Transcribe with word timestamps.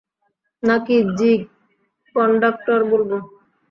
নাকি 0.63 0.95
জিগ 1.17 1.41
কন্ডাক্টর 2.15 2.79
বলবো? 2.91 3.17